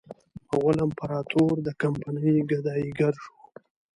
[0.49, 3.33] مغول امپراطور د کمپنۍ ګدایي ګر شو.